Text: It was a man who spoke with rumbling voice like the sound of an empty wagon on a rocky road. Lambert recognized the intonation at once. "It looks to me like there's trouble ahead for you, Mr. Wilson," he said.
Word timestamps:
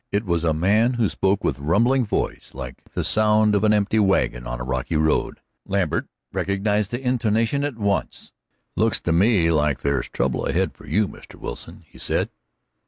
It 0.11 0.25
was 0.25 0.43
a 0.43 0.51
man 0.51 0.93
who 0.95 1.07
spoke 1.09 1.43
with 1.43 1.59
rumbling 1.59 2.07
voice 2.07 2.53
like 2.55 2.83
the 2.93 3.03
sound 3.03 3.53
of 3.53 3.63
an 3.63 3.71
empty 3.71 3.99
wagon 3.99 4.47
on 4.47 4.59
a 4.59 4.63
rocky 4.63 4.95
road. 4.95 5.41
Lambert 5.63 6.07
recognized 6.33 6.89
the 6.89 6.99
intonation 7.07 7.63
at 7.63 7.77
once. 7.77 8.33
"It 8.75 8.79
looks 8.79 8.99
to 9.01 9.11
me 9.11 9.51
like 9.51 9.81
there's 9.81 10.09
trouble 10.09 10.47
ahead 10.47 10.73
for 10.73 10.87
you, 10.87 11.07
Mr. 11.07 11.35
Wilson," 11.35 11.83
he 11.87 11.99
said. 11.99 12.31